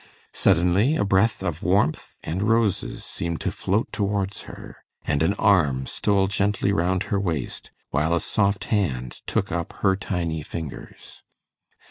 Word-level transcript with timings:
Suddenly 0.33 0.95
a 0.95 1.05
breath 1.05 1.43
of 1.43 1.61
warmth 1.61 2.17
and 2.23 2.41
roses 2.41 3.05
seemed 3.05 3.39
to 3.41 3.51
float 3.51 3.91
towards 3.91 4.41
her, 4.49 4.77
and 5.03 5.21
an 5.21 5.35
arm 5.35 5.85
stole 5.85 6.27
gently 6.27 6.73
round 6.73 7.03
her 7.13 7.19
waist, 7.19 7.69
while 7.91 8.15
a 8.15 8.19
soft 8.19 8.63
hand 8.73 9.21
took 9.27 9.51
up 9.51 9.73
her 9.83 9.95
tiny 9.95 10.41
fingers. 10.41 11.21